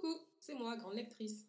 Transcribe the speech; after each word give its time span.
Coucou, 0.00 0.14
c'est 0.40 0.54
moi, 0.54 0.76
grande 0.76 0.94
lectrice. 0.94 1.46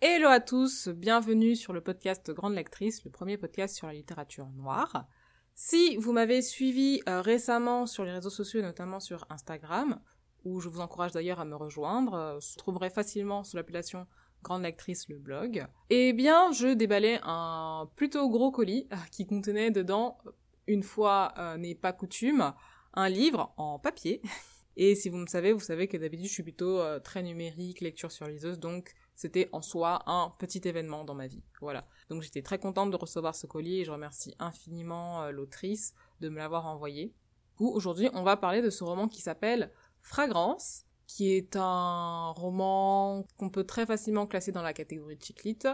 Hello 0.00 0.28
à 0.28 0.40
tous, 0.40 0.88
bienvenue 0.88 1.54
sur 1.54 1.72
le 1.72 1.80
podcast 1.80 2.30
Grande 2.32 2.54
Lectrice, 2.54 3.04
le 3.04 3.10
premier 3.10 3.36
podcast 3.36 3.76
sur 3.76 3.86
la 3.86 3.92
littérature 3.92 4.46
noire. 4.48 5.06
Si 5.54 5.96
vous 5.96 6.12
m'avez 6.12 6.42
suivi 6.42 7.02
euh, 7.08 7.20
récemment 7.20 7.86
sur 7.86 8.04
les 8.04 8.10
réseaux 8.10 8.30
sociaux, 8.30 8.62
notamment 8.62 9.00
sur 9.00 9.26
Instagram, 9.30 10.00
où 10.44 10.60
je 10.60 10.68
vous 10.68 10.80
encourage 10.80 11.12
d'ailleurs 11.12 11.40
à 11.40 11.44
me 11.44 11.54
rejoindre, 11.54 12.14
euh, 12.14 12.38
vous 12.38 12.58
trouverez 12.58 12.90
facilement 12.90 13.44
sous 13.44 13.56
l'appellation 13.56 14.06
Grande 14.42 14.62
Lectrice 14.62 15.08
le 15.08 15.18
blog, 15.18 15.66
eh 15.90 16.12
bien 16.14 16.50
je 16.52 16.68
déballais 16.68 17.20
un 17.22 17.88
plutôt 17.94 18.28
gros 18.28 18.50
colis 18.50 18.88
euh, 18.92 18.96
qui 19.12 19.26
contenait 19.26 19.70
dedans, 19.70 20.18
une 20.66 20.82
fois 20.82 21.32
n'est 21.58 21.76
pas 21.76 21.92
coutume, 21.92 22.52
un 22.94 23.08
livre 23.08 23.54
en 23.56 23.78
papier. 23.78 24.20
Et 24.76 24.94
si 24.94 25.08
vous 25.08 25.16
me 25.16 25.26
savez, 25.26 25.52
vous 25.52 25.60
savez 25.60 25.88
que 25.88 25.96
d'habitude 25.96 26.26
je 26.26 26.32
suis 26.32 26.42
plutôt 26.42 26.82
très 27.00 27.22
numérique, 27.22 27.80
lecture 27.80 28.12
sur 28.12 28.26
liseuse, 28.26 28.58
donc 28.58 28.94
c'était 29.16 29.48
en 29.52 29.62
soi 29.62 30.02
un 30.06 30.34
petit 30.38 30.60
événement 30.68 31.04
dans 31.04 31.14
ma 31.14 31.26
vie. 31.26 31.42
Voilà. 31.60 31.86
Donc 32.10 32.22
j'étais 32.22 32.42
très 32.42 32.58
contente 32.58 32.90
de 32.90 32.96
recevoir 32.96 33.34
ce 33.34 33.46
colis 33.46 33.80
et 33.80 33.84
je 33.84 33.90
remercie 33.90 34.34
infiniment 34.38 35.22
euh, 35.22 35.30
l'autrice 35.30 35.94
de 36.20 36.28
me 36.28 36.36
l'avoir 36.36 36.66
envoyé. 36.66 37.14
Aujourd'hui, 37.58 38.10
on 38.12 38.22
va 38.22 38.36
parler 38.36 38.60
de 38.60 38.68
ce 38.68 38.84
roman 38.84 39.08
qui 39.08 39.22
s'appelle 39.22 39.72
Fragrance, 40.02 40.84
qui 41.06 41.32
est 41.32 41.56
un 41.56 42.30
roman 42.32 43.26
qu'on 43.38 43.48
peut 43.48 43.64
très 43.64 43.86
facilement 43.86 44.26
classer 44.26 44.52
dans 44.52 44.62
la 44.62 44.74
catégorie 44.74 45.16
de 45.16 45.22
chiclite 45.22 45.66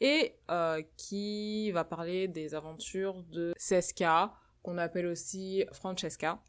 et 0.00 0.36
euh, 0.50 0.80
qui 0.96 1.72
va 1.72 1.82
parler 1.82 2.28
des 2.28 2.54
aventures 2.54 3.24
de 3.24 3.52
Seska, 3.56 4.32
qu'on 4.62 4.78
appelle 4.78 5.06
aussi 5.06 5.64
Francesca, 5.72 6.40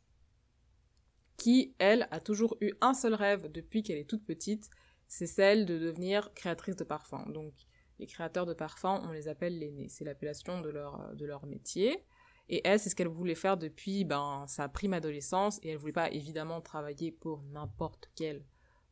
qui, 1.38 1.76
elle, 1.80 2.08
a 2.12 2.20
toujours 2.20 2.58
eu 2.62 2.74
un 2.82 2.94
seul 2.94 3.14
rêve 3.14 3.52
depuis 3.52 3.84
qu'elle 3.84 3.98
est 3.98 4.10
toute 4.10 4.26
petite, 4.26 4.70
c'est 5.08 5.28
celle 5.28 5.66
de 5.66 5.78
devenir 5.78 6.34
créatrice 6.34 6.76
de 6.76 6.84
parfums. 6.84 7.32
Donc, 7.32 7.54
les 8.00 8.08
créateurs 8.08 8.46
de 8.46 8.54
parfums, 8.54 9.02
on 9.04 9.12
les 9.12 9.28
appelle 9.28 9.58
les 9.58 9.72
nés. 9.72 9.90
C'est 9.90 10.04
l'appellation 10.06 10.62
de 10.62 10.70
leur, 10.70 11.16
de 11.16 11.26
leur 11.26 11.46
métier. 11.46 12.06
Et 12.50 12.62
elle, 12.68 12.80
c'est 12.80 12.90
ce 12.90 12.96
qu'elle 12.96 13.08
voulait 13.08 13.36
faire 13.36 13.58
depuis 13.58 14.04
ben, 14.04 14.46
sa 14.48 14.68
prime 14.68 14.94
adolescence. 14.94 15.60
Et 15.64 15.70
elle 15.70 15.78
voulait 15.78 15.94
pas 15.94 16.12
évidemment 16.12 16.62
travailler 16.62 17.12
pour 17.12 17.44
n'importe 17.44 18.10
quel 18.16 18.44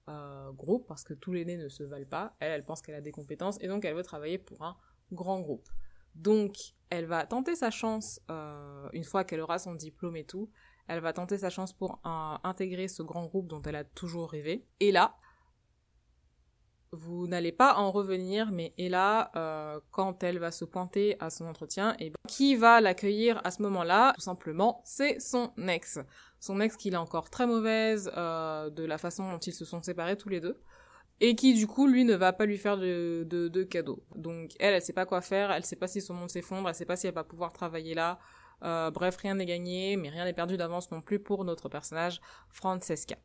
euh, 0.09 0.51
groupe, 0.51 0.85
parce 0.87 1.03
que 1.03 1.13
tous 1.13 1.31
les 1.31 1.45
nés 1.45 1.57
ne 1.57 1.69
se 1.69 1.83
valent 1.83 2.05
pas. 2.05 2.35
Elle, 2.39 2.51
elle 2.51 2.65
pense 2.65 2.81
qu'elle 2.81 2.95
a 2.95 3.01
des 3.01 3.13
compétences, 3.13 3.57
et 3.61 3.67
donc 3.67 3.85
elle 3.85 3.95
veut 3.95 4.03
travailler 4.03 4.37
pour 4.37 4.61
un 4.63 4.75
grand 5.13 5.39
groupe. 5.39 5.69
Donc, 6.13 6.57
elle 6.89 7.05
va 7.05 7.25
tenter 7.25 7.55
sa 7.55 7.71
chance, 7.71 8.19
euh, 8.29 8.89
une 8.91 9.05
fois 9.05 9.23
qu'elle 9.23 9.39
aura 9.39 9.59
son 9.59 9.75
diplôme 9.75 10.17
et 10.17 10.25
tout, 10.25 10.51
elle 10.87 10.99
va 10.99 11.13
tenter 11.13 11.37
sa 11.37 11.49
chance 11.49 11.73
pour 11.73 11.99
intégrer 12.43 12.87
ce 12.87 13.03
grand 13.03 13.25
groupe 13.25 13.47
dont 13.47 13.61
elle 13.61 13.75
a 13.75 13.83
toujours 13.83 14.31
rêvé. 14.31 14.65
Et 14.79 14.91
là, 14.91 15.15
vous 16.93 17.27
n'allez 17.27 17.51
pas 17.51 17.75
en 17.75 17.91
revenir, 17.91 18.51
mais 18.51 18.73
et 18.77 18.87
là, 18.87 19.31
euh, 19.35 19.79
quand 19.91 20.23
elle 20.23 20.37
va 20.37 20.51
se 20.51 20.63
pointer 20.63 21.17
à 21.19 21.29
son 21.31 21.45
entretien, 21.45 21.95
et 21.99 22.11
ben, 22.11 22.15
qui 22.27 22.55
va 22.55 22.81
l'accueillir 22.81 23.41
à 23.43 23.51
ce 23.51 23.61
moment-là? 23.63 24.13
Tout 24.13 24.21
simplement, 24.21 24.81
c'est 24.85 25.19
son 25.19 25.51
ex. 25.67 25.99
Son 26.39 26.59
ex 26.61 26.77
qui 26.77 26.89
est 26.89 26.95
encore 26.95 27.29
très 27.31 27.47
mauvaise 27.47 28.11
euh, 28.15 28.69
de 28.69 28.83
la 28.83 28.99
façon 28.99 29.31
dont 29.31 29.39
ils 29.39 29.53
se 29.53 29.65
sont 29.65 29.81
séparés 29.81 30.17
tous 30.17 30.29
les 30.29 30.39
deux. 30.39 30.59
Et 31.19 31.35
qui 31.35 31.53
du 31.53 31.67
coup 31.67 31.87
lui 31.87 32.05
ne 32.05 32.15
va 32.15 32.33
pas 32.33 32.45
lui 32.45 32.57
faire 32.57 32.77
de, 32.77 33.25
de, 33.27 33.63
cadeaux. 33.63 34.03
Donc 34.15 34.51
elle, 34.59 34.73
elle 34.73 34.81
sait 34.81 34.93
pas 34.93 35.05
quoi 35.05 35.21
faire, 35.21 35.51
elle 35.51 35.63
sait 35.63 35.75
pas 35.75 35.87
si 35.87 36.01
son 36.01 36.13
monde 36.13 36.29
s'effondre, 36.29 36.67
elle 36.67 36.75
sait 36.75 36.85
pas 36.85 36.95
si 36.95 37.07
elle 37.07 37.13
va 37.13 37.23
pouvoir 37.23 37.53
travailler 37.53 37.93
là. 37.93 38.19
Euh, 38.63 38.91
bref, 38.91 39.17
rien 39.17 39.35
n'est 39.35 39.45
gagné, 39.45 39.97
mais 39.97 40.09
rien 40.09 40.25
n'est 40.25 40.33
perdu 40.33 40.57
d'avance 40.57 40.91
non 40.91 41.01
plus 41.01 41.19
pour 41.19 41.43
notre 41.45 41.69
personnage 41.69 42.21
Francesca. 42.49 43.15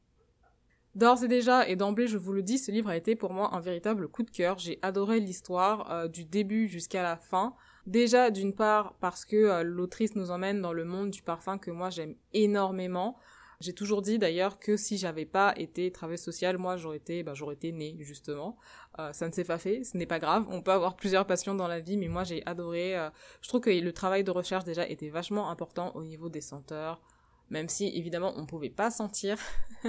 D'ores 0.95 1.23
et 1.23 1.29
déjà, 1.29 1.69
et 1.69 1.77
d'emblée 1.77 2.09
je 2.09 2.19
vous 2.19 2.33
le 2.33 2.43
dis, 2.43 2.59
ce 2.59 2.73
livre 2.73 2.89
a 2.89 2.97
été 2.97 3.15
pour 3.15 3.33
moi 3.33 3.55
un 3.55 3.61
véritable 3.61 4.09
coup 4.09 4.23
de 4.23 4.31
cœur. 4.31 4.59
J'ai 4.59 4.79
adoré 4.83 5.21
l'histoire 5.21 5.91
euh, 5.93 6.09
du 6.09 6.25
début 6.25 6.67
jusqu'à 6.67 7.03
la 7.03 7.17
fin. 7.17 7.55
Déjà 7.87 8.31
d'une 8.31 8.55
part 8.55 8.97
parce 9.01 9.25
que 9.25 9.37
euh, 9.37 9.63
l'autrice 9.63 10.17
nous 10.17 10.31
emmène 10.31 10.61
dans 10.61 10.73
le 10.73 10.85
monde 10.85 11.11
du 11.11 11.23
parfum 11.23 11.59
que 11.59 11.71
moi 11.71 11.91
j'aime 11.91 12.17
énormément. 12.33 13.17
J'ai 13.61 13.73
toujours 13.73 14.03
dit 14.03 14.19
d'ailleurs 14.19 14.59
que 14.59 14.77
si 14.77 14.99
j'avais 14.99 15.25
pas 15.25 15.53
été 15.57 15.91
travailleuse 15.93 16.23
sociale, 16.23 16.59
moi 16.59 16.77
j'aurais 16.77 16.97
été, 16.97 17.23
bah, 17.23 17.35
j'aurais 17.35 17.55
été 17.55 17.71
née 17.73 17.97
justement. 18.01 18.57
Euh, 18.99 19.13
ça 19.13 19.29
ne 19.29 19.33
s'est 19.33 19.45
pas 19.45 19.59
fait, 19.59 19.85
ce 19.85 19.97
n'est 19.97 20.07
pas 20.07 20.19
grave. 20.19 20.47
On 20.51 20.61
peut 20.61 20.73
avoir 20.73 20.97
plusieurs 20.97 21.27
passions 21.27 21.55
dans 21.55 21.69
la 21.69 21.81
vie, 21.81 21.97
mais 21.97 22.09
moi 22.09 22.25
j'ai 22.25 22.45
adoré. 22.47 22.97
je 23.41 23.49
trouve 23.49 23.61
que 23.61 23.71
le 23.71 23.93
travail 23.93 24.25
de 24.25 24.31
recherche 24.31 24.65
déjà 24.65 24.89
était 24.89 25.09
vachement 25.09 25.51
important 25.51 25.93
au 25.95 26.03
niveau 26.03 26.29
des 26.29 26.41
senteurs, 26.41 27.01
même 27.51 27.69
si 27.69 27.89
évidemment 27.89 28.33
on 28.37 28.47
pouvait 28.47 28.71
pas 28.71 28.91
sentir 28.91 29.39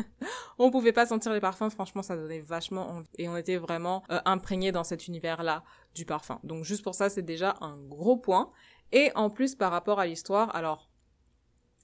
on 0.58 0.72
pouvait 0.72 0.94
pas 0.94 1.06
sentir 1.06 1.34
les 1.34 1.40
parfums 1.40 1.70
franchement 1.70 2.02
ça 2.02 2.16
donnait 2.16 2.40
vachement 2.40 2.90
envie 2.90 3.10
et 3.18 3.28
on 3.28 3.38
était 3.38 3.58
vraiment 3.58 4.04
euh, 4.12 4.20
imprégné 4.26 4.72
dans 4.72 4.84
cet 4.84 5.08
univers 5.08 5.44
là 5.44 5.64
du 5.96 6.06
parfum 6.06 6.40
donc 6.44 6.64
juste 6.64 6.84
pour 6.84 6.96
ça 6.96 7.10
c'est 7.10 7.22
déjà 7.22 7.56
un 7.62 7.78
gros 7.78 8.18
point 8.18 8.52
et 8.92 9.12
en 9.16 9.30
plus 9.30 9.56
par 9.56 9.72
rapport 9.72 10.00
à 10.00 10.06
l'histoire 10.06 10.56
alors 10.56 10.90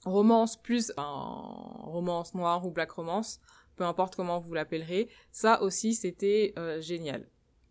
romance 0.04 0.60
plus 0.60 0.92
romance 0.96 2.34
noire 2.34 2.64
ou 2.66 2.70
black 2.70 2.92
romance 2.92 3.40
peu 3.76 3.84
importe 3.84 4.16
comment 4.16 4.40
vous 4.40 4.54
l'appellerez 4.54 5.08
ça 5.32 5.62
aussi 5.62 5.94
c'était 5.94 6.54
euh, 6.58 6.80
génial 6.80 7.28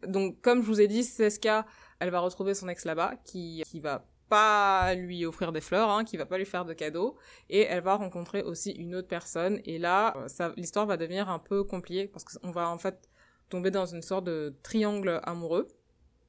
donc 0.07 0.39
comme 0.41 0.61
je 0.61 0.67
vous 0.67 0.81
ai 0.81 0.87
dit 0.87 1.03
Seska 1.03 1.65
elle 1.99 2.09
va 2.09 2.19
retrouver 2.19 2.53
son 2.53 2.67
ex 2.67 2.85
là-bas 2.85 3.15
qui 3.23 3.63
qui 3.65 3.79
va 3.79 4.05
pas 4.29 4.95
lui 4.95 5.25
offrir 5.25 5.51
des 5.51 5.61
fleurs, 5.61 5.89
hein, 5.89 6.03
qui 6.03 6.17
va 6.17 6.25
pas 6.25 6.37
lui 6.37 6.45
faire 6.45 6.65
de 6.65 6.73
cadeaux, 6.73 7.17
et 7.49 7.61
elle 7.61 7.83
va 7.83 7.95
rencontrer 7.95 8.41
aussi 8.41 8.71
une 8.71 8.95
autre 8.95 9.07
personne, 9.07 9.59
et 9.65 9.77
là, 9.77 10.15
ça, 10.27 10.53
l'histoire 10.57 10.85
va 10.85 10.97
devenir 10.97 11.29
un 11.29 11.39
peu 11.39 11.63
compliquée, 11.63 12.07
parce 12.07 12.23
qu'on 12.23 12.51
va 12.51 12.69
en 12.69 12.77
fait 12.77 13.09
tomber 13.49 13.71
dans 13.71 13.85
une 13.85 14.01
sorte 14.01 14.25
de 14.25 14.55
triangle 14.63 15.19
amoureux. 15.23 15.67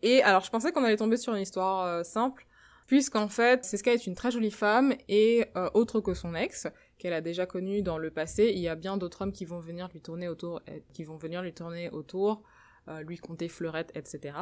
Et 0.03 0.23
alors, 0.23 0.45
je 0.45 0.51
pensais 0.51 0.73
qu'on 0.73 0.85
allait 0.85 0.97
tomber 0.97 1.17
sur 1.17 1.35
une 1.35 1.43
histoire 1.43 1.87
euh, 1.87 2.03
simple, 2.03 2.47
puisqu'en 2.87 3.29
fait, 3.29 3.65
Seska 3.65 3.95
est 3.95 4.07
une 4.07 4.15
très 4.15 4.31
jolie 4.31 4.51
femme, 4.51 4.95
et 5.09 5.47
euh, 5.57 5.71
autre 5.75 6.01
que 6.01 6.15
son 6.15 6.35
ex, 6.35 6.67
qu'elle 6.99 7.13
a 7.13 7.21
déjà 7.21 7.47
connu 7.47 7.83
dans 7.83 7.99
le 7.99 8.11
passé, 8.11 8.53
il 8.55 8.61
y 8.61 8.69
a 8.69 8.75
bien 8.75 8.97
d'autres 8.97 9.23
hommes 9.23 9.33
qui 9.33 9.45
vont 9.45 9.61
venir 9.61 9.89
lui 9.93 10.01
tourner 10.01 10.29
autour, 10.29 10.61
qui 10.93 11.05
vont 11.05 11.17
venir 11.17 11.43
lui 11.43 11.53
tourner 11.53 11.91
autour, 11.91 12.43
euh, 12.89 13.03
lui 13.03 13.19
compter 13.19 13.49
fleurettes, 13.49 13.93
etc. 13.95 14.37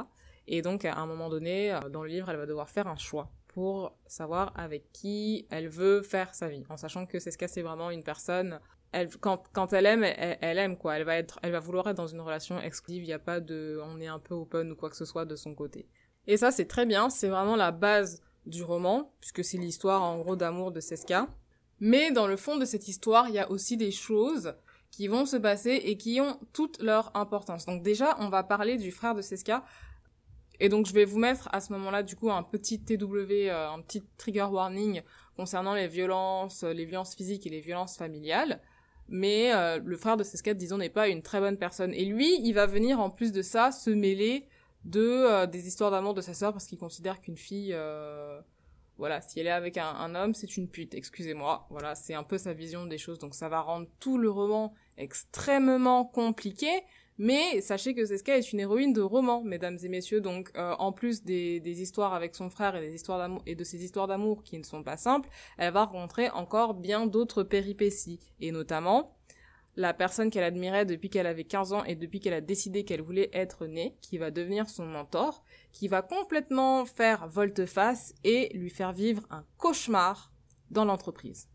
Et 0.47 0.63
donc, 0.63 0.85
à 0.85 0.97
un 0.97 1.07
moment 1.07 1.29
donné, 1.29 1.79
dans 1.91 2.03
le 2.03 2.09
livre, 2.09 2.29
elle 2.31 2.37
va 2.37 2.47
devoir 2.47 2.69
faire 2.69 2.87
un 2.87 2.97
choix 2.97 3.31
pour 3.55 3.97
savoir 4.07 4.53
avec 4.57 4.91
qui 4.93 5.47
elle 5.49 5.69
veut 5.69 6.03
faire 6.03 6.35
sa 6.35 6.49
vie, 6.49 6.65
en 6.69 6.77
sachant 6.77 7.07
que 7.07 7.21
c'est 7.21 7.31
ce 7.31 7.47
c'est 7.47 7.63
vraiment 7.63 7.91
une 7.91 8.03
personne. 8.03 8.59
Elle, 8.91 9.09
quand, 9.17 9.45
quand 9.53 9.73
elle 9.73 9.87
aime, 9.87 10.05
elle, 10.05 10.59
aime 10.59 10.77
quoi. 10.77 10.97
Elle 10.97 11.05
va 11.05 11.17
être, 11.17 11.39
elle 11.43 11.53
va 11.53 11.61
vouloir 11.61 11.89
être 11.89 11.97
dans 11.97 12.07
une 12.07 12.21
relation 12.21 12.61
exclusive. 12.61 13.03
Il 13.05 13.07
n'y 13.07 13.13
a 13.13 13.19
pas 13.19 13.41
de, 13.41 13.81
on 13.85 14.01
est 14.01 14.07
un 14.07 14.19
peu 14.19 14.35
open 14.35 14.73
ou 14.73 14.77
quoi 14.77 14.91
que 14.91 14.97
ce 14.97 15.05
soit 15.05 15.25
de 15.25 15.37
son 15.37 15.55
côté. 15.55 15.89
Et 16.27 16.37
ça, 16.37 16.51
c'est 16.51 16.67
très 16.67 16.87
bien. 16.87 17.11
C'est 17.11 17.29
vraiment 17.29 17.57
la 17.57 17.71
base 17.71 18.23
du 18.47 18.63
roman, 18.63 19.13
puisque 19.21 19.45
c'est 19.45 19.59
l'histoire 19.59 20.03
en 20.03 20.19
gros 20.19 20.37
d'amour 20.37 20.73
de 20.73 20.81
Seska. 20.81 21.29
Mais 21.81 22.11
dans 22.13 22.27
le 22.27 22.37
fond 22.37 22.57
de 22.57 22.65
cette 22.65 22.89
histoire, 22.89 23.29
il 23.29 23.35
y 23.35 23.39
a 23.39 23.51
aussi 23.51 23.77
des 23.77 23.91
choses 23.91 24.55
qui 24.91 25.09
vont 25.09 25.27
se 25.27 25.37
passer 25.37 25.71
et 25.85 25.97
qui 25.97 26.21
ont 26.21 26.39
toute 26.53 26.81
leur 26.81 27.15
importance. 27.17 27.67
Donc 27.67 27.83
déjà, 27.83 28.17
on 28.21 28.29
va 28.29 28.45
parler 28.45 28.77
du 28.77 28.93
frère 28.93 29.15
de 29.15 29.23
Seska 29.23 29.65
et 30.61 30.69
donc 30.69 30.87
je 30.87 30.93
vais 30.93 31.05
vous 31.05 31.19
mettre 31.19 31.49
à 31.53 31.61
ce 31.61 31.73
moment-là 31.73 32.03
du 32.03 32.17
coup 32.17 32.31
un 32.31 32.43
petit 32.43 32.81
TW, 32.81 33.05
euh, 33.05 33.71
un 33.71 33.81
petit 33.81 34.03
trigger 34.17 34.45
warning 34.45 35.03
concernant 35.37 35.75
les 35.75 35.89
violences, 35.89 36.63
euh, 36.63 36.73
les 36.73 36.85
violences 36.85 37.15
physiques 37.15 37.47
et 37.47 37.51
les 37.51 37.61
violences 37.61 37.97
familiales. 37.97 38.61
Mais 39.09 39.53
euh, 39.53 39.81
le 39.85 39.97
frère 39.97 40.17
de 40.17 40.25
Sescat, 40.25 40.55
disons, 40.55 40.79
n'est 40.79 40.89
pas 40.89 41.09
une 41.09 41.23
très 41.23 41.41
bonne 41.41 41.59
personne. 41.59 41.93
Et 41.93 42.05
lui, 42.05 42.41
il 42.43 42.53
va 42.53 42.67
venir 42.67 43.01
en 43.01 43.11
plus 43.11 43.33
de 43.33 43.43
ça 43.43 43.73
se 43.73 43.91
mêler 43.91 44.47
de 44.85 45.47
des 45.47 45.67
histoires 45.67 45.91
d'amour 45.91 46.13
de 46.15 46.21
sa 46.21 46.35
sœur 46.35 46.53
parce 46.53 46.67
qu'il 46.67 46.79
considère 46.79 47.21
qu'une 47.21 47.39
fille, 47.39 47.75
voilà, 48.97 49.21
si 49.21 49.41
elle 49.41 49.47
est 49.47 49.51
avec 49.51 49.77
un, 49.77 50.15
homme, 50.15 50.35
c'est 50.35 50.57
une 50.57 50.69
pute. 50.69 50.95
Excusez-moi. 50.95 51.67
Voilà, 51.71 51.95
c'est 51.95 52.15
un 52.15 52.23
peu 52.23 52.39
sa 52.39 52.53
vision 52.53 52.87
des 52.87 52.99
choses. 52.99 53.19
Donc 53.19 53.35
ça 53.35 53.49
va 53.49 53.61
rendre 53.61 53.89
tout 54.01 54.19
le 54.19 54.31
roman 54.31 54.75
extrêmement 54.97 56.05
compliqué. 56.05 56.69
Mais 57.17 57.61
sachez 57.61 57.95
que 57.95 58.05
Seska 58.05 58.37
est 58.37 58.53
une 58.53 58.59
héroïne 58.59 58.93
de 58.93 59.01
roman, 59.01 59.43
mesdames 59.43 59.79
et 59.83 59.89
messieurs. 59.89 60.21
Donc, 60.21 60.51
euh, 60.57 60.75
en 60.81 60.91
plus 60.91 61.23
des, 61.23 61.61
des, 61.61 61.81
histoires 61.81 62.13
avec 62.13 62.35
son 62.35 62.51
frère 62.51 62.75
et 62.75 62.81
des 62.81 62.93
histoires 62.93 63.19
d'amour 63.19 63.43
et 63.47 63.55
de 63.55 63.63
ces 63.63 63.85
histoires 63.85 64.09
d'amour 64.09 64.43
qui 64.43 64.59
ne 64.59 64.65
sont 64.65 64.83
pas 64.83 64.97
simples, 64.97 65.29
elle 65.57 65.73
va 65.73 65.85
rencontrer 65.85 66.29
encore 66.31 66.75
bien 66.75 67.07
d'autres 67.07 67.45
péripéties, 67.45 68.19
et 68.41 68.51
notamment 68.51 69.17
la 69.77 69.93
personne 69.93 70.31
qu'elle 70.31 70.45
admirait 70.45 70.87
depuis 70.87 71.11
qu'elle 71.11 71.27
avait 71.27 71.45
15 71.45 71.73
ans 71.73 71.85
et 71.85 71.97
depuis 71.97 72.21
qu'elle 72.21 72.35
a 72.35 72.41
décidé 72.41 72.85
qu'elle 72.85 73.03
voulait 73.03 73.31
être 73.33 73.67
née, 73.67 73.97
qui 74.01 74.19
va 74.19 74.31
devenir 74.31 74.69
son 74.69 74.87
mentor, 74.87 75.43
qui 75.73 75.89
va 75.89 76.03
complètement 76.03 76.85
faire 76.85 77.29
volte-face 77.29 78.15
et 78.23 78.51
lui 78.57 78.71
faire 78.71 78.93
vivre 78.93 79.23
un 79.31 79.45
cauchemar 79.59 80.33
dans 80.71 80.85
l'entreprise. 80.85 81.49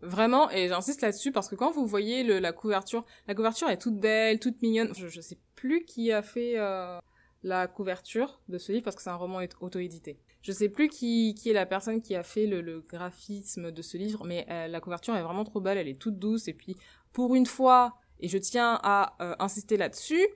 Vraiment, 0.00 0.50
et 0.50 0.68
j'insiste 0.68 1.00
là-dessus 1.00 1.32
parce 1.32 1.48
que 1.48 1.54
quand 1.54 1.70
vous 1.70 1.86
voyez 1.86 2.22
la 2.40 2.52
couverture, 2.52 3.06
la 3.26 3.34
couverture 3.34 3.70
est 3.70 3.78
toute 3.78 3.98
belle, 3.98 4.38
toute 4.38 4.60
mignonne. 4.60 4.92
Je, 4.94 5.08
je 5.08 5.20
sais 5.20 5.38
plus 5.54 5.84
qui 5.84 6.12
a 6.12 6.20
fait 6.20 6.58
euh, 6.58 6.98
la 7.42 7.66
couverture 7.68 8.40
de 8.48 8.58
ce 8.58 8.72
livre 8.72 8.84
parce 8.84 8.96
que 8.96 9.02
c'est 9.02 9.10
un 9.10 9.16
roman 9.16 9.40
auto-édité. 9.60 10.18
Je 10.42 10.52
sais 10.52 10.68
plus 10.68 10.88
qui, 10.88 11.34
est 11.46 11.52
la 11.54 11.64
personne 11.64 12.02
qui 12.02 12.14
a 12.14 12.22
fait 12.22 12.46
le, 12.46 12.60
le 12.60 12.80
graphisme 12.80 13.70
de 13.70 13.80
ce 13.82 13.96
livre, 13.96 14.24
mais 14.26 14.46
euh, 14.50 14.66
la 14.66 14.80
couverture 14.80 15.16
est 15.16 15.22
vraiment 15.22 15.44
trop 15.44 15.60
belle, 15.60 15.78
elle 15.78 15.88
est 15.88 15.98
toute 15.98 16.18
douce 16.18 16.48
et 16.48 16.52
puis 16.52 16.76
pour 17.14 17.34
une 17.34 17.46
fois, 17.46 17.96
et 18.20 18.28
je 18.28 18.36
tiens 18.36 18.78
à 18.82 19.14
euh, 19.22 19.34
insister 19.38 19.78
là-dessus, 19.78 20.26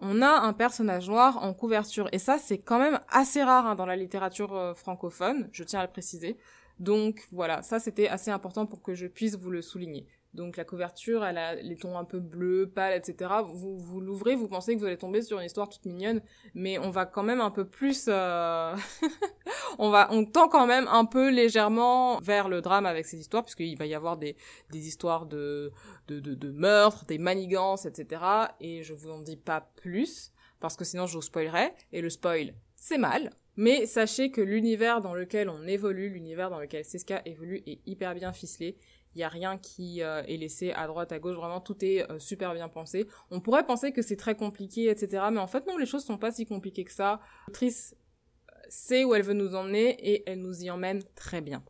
on 0.00 0.22
a 0.22 0.28
un 0.28 0.52
personnage 0.52 1.08
noir 1.08 1.42
en 1.42 1.54
couverture. 1.54 2.08
Et 2.12 2.18
ça, 2.18 2.38
c'est 2.38 2.58
quand 2.58 2.78
même 2.78 3.00
assez 3.08 3.42
rare 3.42 3.66
hein, 3.66 3.74
dans 3.74 3.86
la 3.86 3.96
littérature 3.96 4.54
euh, 4.54 4.74
francophone, 4.74 5.48
je 5.50 5.64
tiens 5.64 5.80
à 5.80 5.86
le 5.86 5.90
préciser. 5.90 6.36
Donc 6.78 7.26
voilà, 7.32 7.62
ça 7.62 7.80
c'était 7.80 8.08
assez 8.08 8.30
important 8.30 8.66
pour 8.66 8.82
que 8.82 8.94
je 8.94 9.06
puisse 9.06 9.36
vous 9.36 9.50
le 9.50 9.62
souligner. 9.62 10.06
Donc 10.34 10.56
la 10.56 10.64
couverture, 10.64 11.24
elle 11.24 11.38
a 11.38 11.54
les 11.54 11.76
tons 11.76 11.96
un 11.96 12.04
peu 12.04 12.18
bleus, 12.18 12.68
pâles, 12.68 12.98
etc. 12.98 13.30
Vous, 13.46 13.78
vous 13.78 14.00
l'ouvrez, 14.00 14.34
vous 14.34 14.48
pensez 14.48 14.74
que 14.74 14.80
vous 14.80 14.84
allez 14.84 14.98
tomber 14.98 15.22
sur 15.22 15.38
une 15.38 15.46
histoire 15.46 15.68
toute 15.68 15.84
mignonne, 15.84 16.20
mais 16.54 16.76
on 16.78 16.90
va 16.90 17.06
quand 17.06 17.22
même 17.22 17.40
un 17.40 17.50
peu 17.50 17.64
plus... 17.64 18.06
Euh, 18.08 18.74
on 19.78 19.90
va, 19.90 20.08
on 20.10 20.24
tend 20.24 20.48
quand 20.48 20.66
même 20.66 20.88
un 20.88 21.04
peu 21.04 21.30
légèrement 21.30 22.18
vers 22.20 22.48
le 22.48 22.60
drame 22.60 22.84
avec 22.84 23.06
ces 23.06 23.18
histoires, 23.18 23.44
puisqu'il 23.44 23.78
va 23.78 23.86
y 23.86 23.94
avoir 23.94 24.16
des, 24.16 24.36
des 24.70 24.88
histoires 24.88 25.26
de, 25.26 25.70
de, 26.08 26.18
de, 26.18 26.50
meurtres, 26.50 27.04
des 27.04 27.18
manigances, 27.18 27.86
etc. 27.86 28.22
Et 28.60 28.82
je 28.82 28.92
vous 28.92 29.10
en 29.10 29.20
dis 29.20 29.36
pas 29.36 29.70
plus, 29.76 30.32
parce 30.58 30.76
que 30.76 30.84
sinon 30.84 31.06
je 31.06 31.14
vous 31.14 31.22
spoilerai, 31.22 31.72
et 31.92 32.00
le 32.00 32.10
spoil, 32.10 32.54
c'est 32.74 32.98
mal. 32.98 33.30
Mais 33.56 33.86
sachez 33.86 34.32
que 34.32 34.40
l'univers 34.40 35.00
dans 35.00 35.14
lequel 35.14 35.48
on 35.48 35.64
évolue, 35.66 36.08
l'univers 36.08 36.50
dans 36.50 36.58
lequel 36.58 36.84
Seska 36.84 37.22
évolue 37.24 37.62
est 37.66 37.78
hyper 37.86 38.14
bien 38.14 38.32
ficelé. 38.32 38.76
Il 39.14 39.18
n'y 39.18 39.24
a 39.24 39.28
rien 39.28 39.58
qui 39.58 40.02
euh, 40.02 40.22
est 40.24 40.36
laissé 40.36 40.72
à 40.72 40.86
droite, 40.86 41.12
à 41.12 41.18
gauche. 41.18 41.36
Vraiment, 41.36 41.60
tout 41.60 41.84
est 41.84 42.10
euh, 42.10 42.18
super 42.18 42.52
bien 42.54 42.68
pensé. 42.68 43.06
On 43.30 43.40
pourrait 43.40 43.64
penser 43.64 43.92
que 43.92 44.02
c'est 44.02 44.16
très 44.16 44.34
compliqué, 44.34 44.90
etc. 44.90 45.24
Mais 45.32 45.40
en 45.40 45.46
fait, 45.46 45.66
non, 45.66 45.76
les 45.76 45.86
choses 45.86 46.04
sont 46.04 46.18
pas 46.18 46.32
si 46.32 46.46
compliquées 46.46 46.84
que 46.84 46.92
ça. 46.92 47.20
L'autrice 47.46 47.96
sait 48.68 49.04
où 49.04 49.14
elle 49.14 49.22
veut 49.22 49.34
nous 49.34 49.54
emmener 49.54 49.90
et 50.00 50.28
elle 50.28 50.40
nous 50.40 50.64
y 50.64 50.70
emmène 50.70 51.02
très 51.14 51.40
bien. 51.40 51.62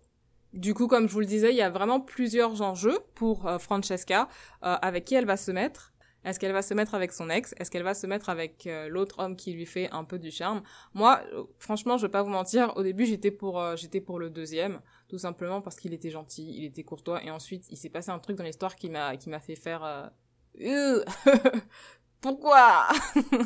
Du 0.52 0.72
coup, 0.72 0.86
comme 0.86 1.08
je 1.08 1.12
vous 1.12 1.20
le 1.20 1.26
disais, 1.26 1.50
il 1.50 1.56
y 1.56 1.62
a 1.62 1.70
vraiment 1.70 2.00
plusieurs 2.00 2.62
enjeux 2.62 2.98
pour 3.14 3.46
euh, 3.46 3.58
Francesca, 3.58 4.28
avec 4.62 5.04
qui 5.04 5.14
elle 5.14 5.26
va 5.26 5.36
se 5.36 5.50
mettre. 5.50 5.94
Est-ce 6.24 6.40
qu'elle 6.40 6.52
va 6.52 6.62
se 6.62 6.72
mettre 6.72 6.94
avec 6.94 7.12
son 7.12 7.28
ex? 7.28 7.54
Est-ce 7.58 7.70
qu'elle 7.70 7.82
va 7.82 7.94
se 7.94 8.06
mettre 8.06 8.30
avec 8.30 8.66
euh, 8.66 8.88
l'autre 8.88 9.18
homme 9.18 9.36
qui 9.36 9.52
lui 9.52 9.66
fait 9.66 9.90
un 9.90 10.04
peu 10.04 10.18
du 10.18 10.30
charme? 10.30 10.62
Moi, 10.94 11.20
euh, 11.34 11.44
franchement, 11.58 11.98
je 11.98 12.06
vais 12.06 12.10
pas 12.10 12.22
vous 12.22 12.30
mentir, 12.30 12.72
au 12.76 12.82
début, 12.82 13.04
j'étais 13.04 13.30
pour 13.30 13.60
euh, 13.60 13.76
j'étais 13.76 14.00
pour 14.00 14.18
le 14.18 14.30
deuxième, 14.30 14.80
tout 15.08 15.18
simplement 15.18 15.60
parce 15.60 15.76
qu'il 15.76 15.92
était 15.92 16.10
gentil, 16.10 16.54
il 16.56 16.64
était 16.64 16.84
courtois 16.84 17.22
et 17.24 17.30
ensuite, 17.30 17.66
il 17.70 17.76
s'est 17.76 17.90
passé 17.90 18.10
un 18.10 18.18
truc 18.18 18.36
dans 18.36 18.44
l'histoire 18.44 18.76
qui 18.76 18.88
m'a 18.90 19.16
qui 19.16 19.28
m'a 19.28 19.40
fait 19.40 19.56
faire 19.56 20.12
pourquoi? 22.20 22.88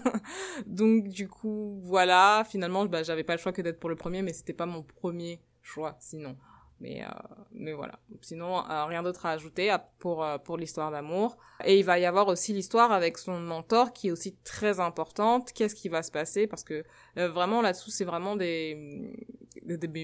Donc 0.67 1.09
du 1.09 1.29
coup, 1.29 1.81
voilà, 1.83 2.45
finalement, 2.49 2.85
bah, 2.87 3.03
j'avais 3.03 3.25
pas 3.25 3.35
le 3.35 3.41
choix 3.41 3.53
que 3.53 3.63
d'être 3.63 3.81
pour 3.81 3.91
le 3.91 3.97
premier, 3.97 4.23
mais 4.23 4.33
c'était 4.33 4.53
pas 4.53 4.67
mon 4.67 4.83
premier 4.83 5.41
choix 5.63 5.97
sinon. 6.01 6.37
Mais, 6.81 7.03
euh, 7.03 7.09
mais 7.53 7.73
voilà. 7.73 7.99
Sinon, 8.21 8.59
euh, 8.71 8.85
rien 8.85 9.03
d'autre 9.03 9.27
à 9.27 9.33
ajouter 9.33 9.75
pour, 9.99 10.23
euh, 10.23 10.39
pour 10.39 10.57
l'histoire 10.57 10.91
d'amour. 10.91 11.37
Et 11.65 11.79
il 11.79 11.85
va 11.85 11.99
y 11.99 12.05
avoir 12.05 12.29
aussi 12.29 12.53
l'histoire 12.53 12.93
avec 12.93 13.19
son 13.19 13.41
mentor 13.41 13.93
qui 13.93 14.09
est 14.09 14.11
aussi 14.13 14.37
très 14.45 14.79
importante. 14.79 15.53
Qu'est-ce 15.53 15.75
qui 15.75 15.89
va 15.89 16.03
se 16.03 16.13
passer? 16.13 16.47
Parce 16.47 16.63
que 16.63 16.85
vraiment 17.17 17.63
là-dessous, 17.63 17.91
c'est 17.91 18.05
vraiment 18.05 18.37
des, 18.37 19.13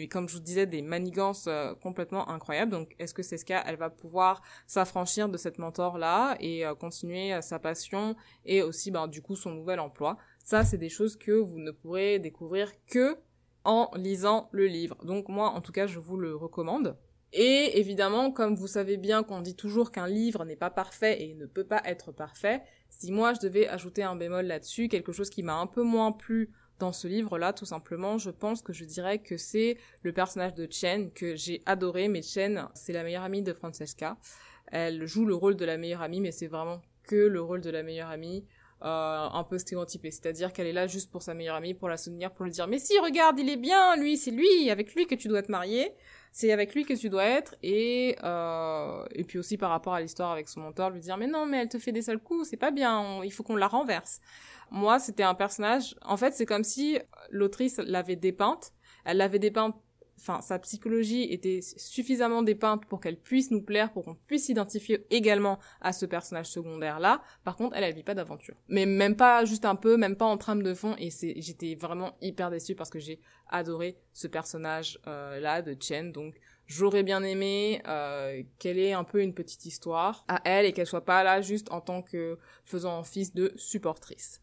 comme 0.09 0.29
je 0.29 0.35
vous 0.35 0.43
disais, 0.43 0.67
des 0.67 0.83
manigances 0.83 1.49
complètement 1.83 2.29
incroyables. 2.29 2.73
Donc, 2.73 2.95
est-ce 2.99 3.15
que 3.15 3.23
cas 3.45 3.63
Elle 3.67 3.77
va 3.77 3.91
pouvoir 3.91 4.43
s'affranchir 4.67 5.29
de 5.29 5.37
cette 5.37 5.59
mentor-là 5.59 6.37
et 6.41 6.65
continuer 6.79 7.41
sa 7.43 7.59
passion 7.59 8.17
et 8.45 8.63
aussi, 8.63 8.91
ben, 8.91 9.09
du 9.09 9.23
coup, 9.23 9.37
son 9.37 9.53
nouvel 9.53 9.81
emploi? 9.81 10.17
Ça, 10.45 10.65
c'est 10.65 10.79
des 10.79 10.89
choses 10.89 11.17
que 11.17 11.33
vous 11.33 11.59
ne 11.59 11.71
pourrez 11.71 12.19
découvrir 12.19 12.73
que 12.87 13.17
en 13.65 13.91
lisant 13.97 14.49
le 14.53 14.67
livre. 14.67 14.97
Donc 15.05 15.29
moi, 15.29 15.51
en 15.51 15.61
tout 15.61 15.73
cas, 15.73 15.87
je 15.87 15.99
vous 15.99 16.17
le 16.17 16.37
recommande. 16.37 16.97
Et 17.33 17.81
évidemment, 17.81 18.31
comme 18.31 18.55
vous 18.55 18.69
savez 18.69 18.97
bien 18.97 19.25
qu'on 19.25 19.41
dit 19.41 19.57
toujours 19.57 19.91
qu'un 19.91 20.07
livre 20.07 20.45
n'est 20.45 20.55
pas 20.55 20.71
parfait 20.71 21.23
et 21.23 21.35
ne 21.35 21.47
peut 21.47 21.65
pas 21.65 21.83
être 21.85 22.13
parfait, 22.13 22.63
si 22.91 23.11
moi 23.11 23.33
je 23.35 23.41
devais 23.41 23.67
ajouter 23.67 24.05
un 24.05 24.15
bémol 24.15 24.47
là-dessus, 24.47 24.89
quelque 24.89 25.13
chose 25.13 25.31
qui 25.31 25.43
m'a 25.43 25.57
un 25.57 25.67
peu 25.67 25.83
moins 25.83 26.13
plu 26.13 26.53
dans 26.79 26.93
ce 26.93 27.06
livre-là, 27.09 27.53
tout 27.53 27.65
simplement, 27.65 28.19
je 28.19 28.31
pense 28.31 28.62
que 28.62 28.73
je 28.73 28.85
dirais 28.85 29.19
que 29.19 29.37
c'est 29.37 29.76
le 30.03 30.12
personnage 30.12 30.55
de 30.55 30.67
Chen 30.71 31.12
que 31.12 31.37
j'ai 31.37 31.62
adoré, 31.67 32.09
mais 32.09 32.23
Chen, 32.23 32.69
c'est 32.75 32.93
la 32.93 33.03
meilleure 33.03 33.23
amie 33.23 33.43
de 33.43 33.53
Francesca. 33.53 34.17
Elle 34.67 35.06
joue 35.06 35.25
le 35.25 35.35
rôle 35.35 35.56
de 35.56 35.65
la 35.65 35.76
meilleure 35.76 36.03
amie, 36.03 36.21
mais 36.21 36.32
c'est 36.32 36.47
vraiment 36.47 36.81
que 37.05 37.17
le 37.17 37.41
rôle 37.41 37.61
de 37.61 37.71
la 37.71 37.82
meilleure 37.82 38.09
amie. 38.09 38.44
Euh, 38.82 39.29
un 39.32 39.44
peu 39.44 39.56
stéréotypée, 39.56 40.11
c'est-à-dire 40.11 40.53
qu'elle 40.53 40.67
est 40.67 40.73
là 40.73 40.87
juste 40.87 41.11
pour 41.11 41.23
sa 41.23 41.32
meilleure 41.32 41.55
amie, 41.55 41.73
pour 41.73 41.88
la 41.88 41.97
soutenir, 41.97 42.31
pour 42.32 42.44
lui 42.44 42.50
dire 42.50 42.67
mais 42.67 42.79
si 42.79 42.99
regarde 42.99 43.38
il 43.38 43.49
est 43.49 43.56
bien, 43.56 43.97
lui 43.97 44.19
c'est 44.19 44.31
lui, 44.31 44.69
avec 44.69 44.94
lui 44.94 45.06
que 45.06 45.15
tu 45.15 45.27
dois 45.27 45.41
te 45.41 45.50
marier, 45.50 45.94
c'est 46.32 46.53
avec 46.53 46.75
lui 46.75 46.85
que 46.85 46.93
tu 46.93 47.09
dois 47.09 47.25
être 47.25 47.55
et 47.62 48.15
euh, 48.25 49.06
et 49.12 49.25
puis 49.25 49.38
aussi 49.38 49.56
par 49.56 49.70
rapport 49.70 49.94
à 49.94 50.03
l'histoire 50.03 50.32
avec 50.32 50.49
son 50.50 50.61
mentor 50.61 50.91
lui 50.91 51.00
dire 51.00 51.17
mais 51.17 51.29
non 51.29 51.47
mais 51.47 51.62
elle 51.62 51.70
te 51.70 51.79
fait 51.79 51.93
des 51.93 52.03
sales 52.03 52.19
coups, 52.19 52.47
c'est 52.47 52.59
pas 52.59 52.73
bien, 52.73 53.25
il 53.25 53.32
faut 53.32 53.43
qu'on 53.43 53.56
la 53.56 53.69
renverse. 53.69 54.20
Moi 54.71 54.99
c'était 54.99 55.23
un 55.23 55.35
personnage, 55.35 55.97
en 56.03 56.17
fait 56.17 56.35
c'est 56.35 56.47
comme 56.47 56.65
si 56.65 56.99
l'autrice 57.31 57.79
l'avait 57.79 58.17
dépeinte, 58.17 58.73
elle 59.05 59.19
l'avait 59.19 59.39
dépeinte 59.39 59.77
enfin 60.19 60.41
sa 60.41 60.59
psychologie 60.59 61.25
était 61.33 61.61
suffisamment 61.63 62.43
dépeinte 62.43 62.87
pour 62.87 63.01
qu'elle 63.01 63.19
puisse 63.19 63.51
nous 63.51 63.63
plaire, 63.63 63.93
pour 63.93 64.05
qu'on 64.05 64.15
puisse 64.15 64.47
s'identifier 64.47 65.07
également 65.11 65.59
à 65.81 65.93
ce 65.93 66.07
personnage 66.07 66.47
secondaire 66.47 67.01
là. 67.01 67.23
Par 67.45 67.57
contre, 67.57 67.77
elle 67.77 67.85
elle 67.85 67.95
vit 67.95 68.03
pas 68.03 68.15
d'aventure. 68.15 68.55
Mais 68.69 68.87
même 68.87 69.17
pas 69.17 69.45
juste 69.45 69.65
un 69.65 69.77
peu, 69.77 69.97
même 69.97 70.17
pas 70.17 70.25
en 70.25 70.37
trame 70.37 70.63
de 70.63 70.75
fond 70.75 70.97
et 70.99 71.11
j'étais 71.11 71.75
vraiment 71.75 72.17
hyper 72.21 72.51
déçue 72.51 72.75
parce 72.75 72.91
que 72.91 72.99
j'ai 72.99 73.21
adoré 73.49 73.99
ce 74.13 74.27
personnage 74.27 74.99
euh, 75.07 75.63
de 75.63 75.77
Chen 75.81 76.13
donc 76.13 76.35
J'aurais 76.67 77.03
bien 77.03 77.23
aimé 77.23 77.83
euh, 77.87 78.43
qu'elle 78.59 78.79
ait 78.79 78.93
un 78.93 79.05
peu 79.05 79.23
une 79.23 79.35
petite 79.35 79.67
histoire 79.67 80.25
à 80.29 80.41
elle 80.45 80.65
et 80.65 80.73
qu'elle 80.73 80.87
soit 80.87 81.05
pas 81.05 81.23
là 81.23 81.43
juste 81.43 81.71
en 81.71 81.81
tant 81.81 82.03
que 82.03 82.39
faisant 82.65 83.01
office 83.01 83.35
de 83.35 83.53
supportrice. 83.57 84.41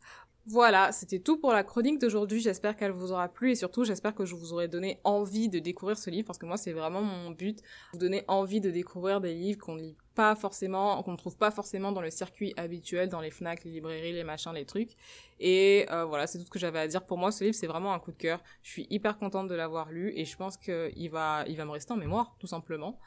Voilà, 0.47 0.91
c'était 0.91 1.19
tout 1.19 1.37
pour 1.37 1.51
la 1.51 1.63
chronique 1.63 1.99
d'aujourd'hui. 1.99 2.41
J'espère 2.41 2.75
qu'elle 2.75 2.91
vous 2.91 3.11
aura 3.11 3.27
plu 3.27 3.51
et 3.51 3.55
surtout 3.55 3.85
j'espère 3.85 4.15
que 4.15 4.25
je 4.25 4.35
vous 4.35 4.53
aurai 4.53 4.67
donné 4.67 4.99
envie 5.03 5.49
de 5.49 5.59
découvrir 5.59 5.97
ce 5.97 6.09
livre 6.09 6.25
parce 6.25 6.39
que 6.39 6.47
moi 6.47 6.57
c'est 6.57 6.73
vraiment 6.73 7.01
mon 7.01 7.31
but, 7.31 7.59
vous 7.93 7.99
donner 7.99 8.23
envie 8.27 8.59
de 8.59 8.71
découvrir 8.71 9.21
des 9.21 9.33
livres 9.33 9.59
qu'on 9.59 9.75
lit 9.75 9.95
pas 10.15 10.35
forcément, 10.35 11.01
qu'on 11.03 11.13
ne 11.13 11.17
trouve 11.17 11.37
pas 11.37 11.51
forcément 11.51 11.91
dans 11.91 12.01
le 12.01 12.09
circuit 12.09 12.53
habituel, 12.57 13.09
dans 13.09 13.21
les 13.21 13.31
Fnac, 13.31 13.63
les 13.63 13.71
librairies, 13.71 14.13
les 14.13 14.23
machins, 14.23 14.53
les 14.53 14.65
trucs. 14.65 14.91
Et 15.39 15.85
euh, 15.91 16.05
voilà, 16.05 16.27
c'est 16.27 16.37
tout 16.37 16.45
ce 16.45 16.49
que 16.49 16.59
j'avais 16.59 16.79
à 16.79 16.87
dire. 16.87 17.05
Pour 17.05 17.17
moi, 17.17 17.31
ce 17.31 17.43
livre 17.43 17.55
c'est 17.55 17.67
vraiment 17.67 17.93
un 17.93 17.99
coup 17.99 18.11
de 18.11 18.17
cœur. 18.17 18.43
Je 18.63 18.69
suis 18.69 18.87
hyper 18.89 19.17
contente 19.17 19.47
de 19.47 19.55
l'avoir 19.55 19.91
lu 19.91 20.13
et 20.15 20.25
je 20.25 20.35
pense 20.35 20.57
qu'il 20.57 21.09
va, 21.09 21.43
il 21.47 21.55
va 21.57 21.65
me 21.65 21.71
rester 21.71 21.93
en 21.93 21.97
mémoire, 21.97 22.35
tout 22.39 22.47
simplement. 22.47 22.99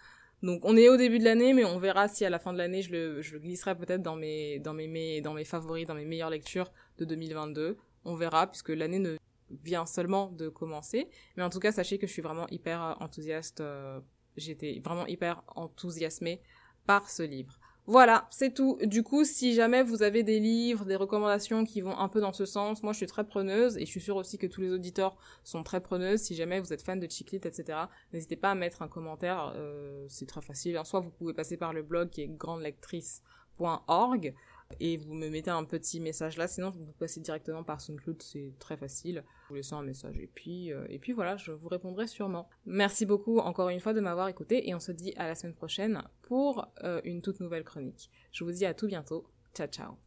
Donc 0.42 0.60
on 0.64 0.76
est 0.76 0.88
au 0.88 0.96
début 0.96 1.18
de 1.18 1.24
l'année, 1.24 1.54
mais 1.54 1.64
on 1.64 1.78
verra 1.78 2.08
si 2.08 2.24
à 2.24 2.30
la 2.30 2.38
fin 2.38 2.52
de 2.52 2.58
l'année 2.58 2.82
je 2.82 2.92
le, 2.92 3.22
je 3.22 3.34
le 3.34 3.38
glisserai 3.38 3.74
peut-être 3.76 4.02
dans 4.02 4.16
mes, 4.16 4.58
dans 4.58 4.74
mes, 4.74 5.20
dans 5.20 5.32
mes 5.32 5.44
favoris, 5.44 5.86
dans 5.86 5.94
mes 5.94 6.04
meilleures 6.04 6.30
lectures 6.30 6.70
de 6.98 7.04
2022. 7.04 7.78
On 8.04 8.14
verra 8.14 8.46
puisque 8.46 8.68
l'année 8.68 8.98
ne 8.98 9.16
vient 9.62 9.86
seulement 9.86 10.30
de 10.30 10.48
commencer. 10.48 11.08
Mais 11.36 11.42
en 11.42 11.50
tout 11.50 11.60
cas, 11.60 11.72
sachez 11.72 11.98
que 11.98 12.06
je 12.06 12.12
suis 12.12 12.22
vraiment 12.22 12.46
hyper 12.48 12.96
enthousiaste. 13.00 13.60
Euh, 13.60 14.00
j'étais 14.36 14.80
vraiment 14.84 15.06
hyper 15.06 15.42
enthousiasmée 15.54 16.40
par 16.86 17.10
ce 17.10 17.22
livre. 17.22 17.58
Voilà, 17.86 18.26
c'est 18.30 18.54
tout. 18.54 18.78
Du 18.82 19.02
coup, 19.02 19.26
si 19.26 19.52
jamais 19.52 19.82
vous 19.82 20.02
avez 20.02 20.22
des 20.22 20.40
livres, 20.40 20.86
des 20.86 20.96
recommandations 20.96 21.66
qui 21.66 21.82
vont 21.82 21.98
un 21.98 22.08
peu 22.08 22.18
dans 22.18 22.32
ce 22.32 22.46
sens, 22.46 22.82
moi 22.82 22.94
je 22.94 22.98
suis 22.98 23.06
très 23.06 23.24
preneuse 23.24 23.76
et 23.76 23.80
je 23.80 23.90
suis 23.90 24.00
sûre 24.00 24.16
aussi 24.16 24.38
que 24.38 24.46
tous 24.46 24.62
les 24.62 24.70
auditeurs 24.70 25.18
sont 25.42 25.62
très 25.62 25.82
preneuses. 25.82 26.20
Si 26.20 26.34
jamais 26.34 26.60
vous 26.60 26.72
êtes 26.72 26.80
fan 26.80 26.98
de 26.98 27.06
Chiclit, 27.10 27.42
etc., 27.44 27.78
n'hésitez 28.14 28.36
pas 28.36 28.52
à 28.52 28.54
mettre 28.54 28.80
un 28.80 28.88
commentaire, 28.88 29.52
euh, 29.54 30.06
c'est 30.08 30.26
très 30.26 30.40
facile. 30.40 30.80
Soit 30.84 31.00
vous 31.00 31.10
pouvez 31.10 31.34
passer 31.34 31.58
par 31.58 31.74
le 31.74 31.82
blog 31.82 32.08
qui 32.08 32.22
est 32.22 32.28
grandelectrice.org, 32.28 34.34
et 34.80 34.96
vous 34.96 35.14
me 35.14 35.28
mettez 35.28 35.50
un 35.50 35.64
petit 35.64 36.00
message 36.00 36.36
là. 36.36 36.46
Sinon, 36.46 36.70
vous 36.70 36.92
passez 36.98 37.20
directement 37.20 37.62
par 37.62 37.80
SoundCloud, 37.80 38.22
c'est 38.22 38.52
très 38.58 38.76
facile. 38.76 39.24
Vous 39.48 39.56
laissez 39.56 39.74
un 39.74 39.82
message 39.82 40.18
et 40.18 40.26
puis 40.26 40.72
euh, 40.72 40.86
et 40.88 40.98
puis 40.98 41.12
voilà, 41.12 41.36
je 41.36 41.52
vous 41.52 41.68
répondrai 41.68 42.06
sûrement. 42.06 42.48
Merci 42.66 43.06
beaucoup 43.06 43.38
encore 43.38 43.68
une 43.68 43.80
fois 43.80 43.92
de 43.92 44.00
m'avoir 44.00 44.28
écouté 44.28 44.68
et 44.68 44.74
on 44.74 44.80
se 44.80 44.92
dit 44.92 45.12
à 45.16 45.26
la 45.26 45.34
semaine 45.34 45.54
prochaine 45.54 46.02
pour 46.22 46.66
euh, 46.82 47.00
une 47.04 47.22
toute 47.22 47.40
nouvelle 47.40 47.64
chronique. 47.64 48.10
Je 48.32 48.44
vous 48.44 48.52
dis 48.52 48.66
à 48.66 48.74
tout 48.74 48.86
bientôt. 48.86 49.26
Ciao 49.54 49.68
ciao. 49.68 50.03